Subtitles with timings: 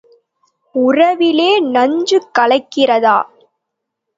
[0.75, 3.17] உறவிலே நஞ்சு கலக்கிறதா?